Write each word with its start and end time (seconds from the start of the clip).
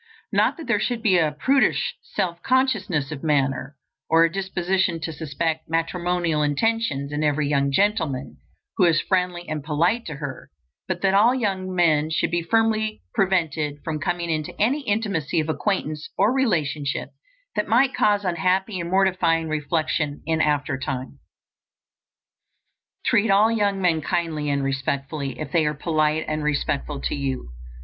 Not 0.31 0.57
that 0.57 0.65
there 0.65 0.79
should 0.79 1.03
be 1.03 1.19
a 1.19 1.31
prudish 1.31 1.93
self 2.01 2.41
consciousness 2.41 3.11
of 3.11 3.21
manner, 3.23 3.75
or 4.09 4.23
a 4.23 4.31
disposition 4.31 4.99
to 4.99 5.13
suspect 5.13 5.69
matrimonial 5.69 6.41
intentions 6.41 7.11
in 7.11 7.23
every 7.23 7.47
young 7.47 7.71
gentleman 7.71 8.37
who 8.77 8.85
is 8.85 8.99
friendly 8.99 9.47
and 9.47 9.63
polite 9.63 10.07
to 10.07 10.15
her, 10.15 10.49
but 10.87 11.01
that 11.01 11.13
all 11.13 11.35
young 11.35 11.75
men 11.75 12.09
should 12.09 12.31
be 12.31 12.41
firmly 12.41 13.03
prevented 13.13 13.83
from 13.83 13.99
coming 13.99 14.31
into 14.31 14.59
any 14.59 14.81
intimacy 14.87 15.39
of 15.39 15.49
acquaintance 15.49 16.09
or 16.17 16.33
relationship 16.33 17.11
that 17.55 17.67
might 17.67 17.93
cause 17.93 18.25
unhappy 18.25 18.79
and 18.79 18.89
mortifying 18.89 19.49
reflection 19.49 20.23
in 20.25 20.41
after 20.41 20.79
time. 20.79 21.19
Treat 23.05 23.29
all 23.29 23.51
young 23.51 23.79
men 23.79 24.01
kindly 24.01 24.49
and 24.49 24.63
respectfully, 24.63 25.39
if 25.39 25.51
they 25.51 25.63
are 25.63 25.75
polite 25.75 26.25
and 26.27 26.43
respectful 26.43 26.99
to 27.01 27.13
you. 27.13 27.51